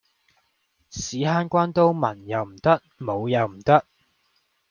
[0.03, 0.05] 屎坑
[1.47, 3.85] 關刀文又唔得武又唔得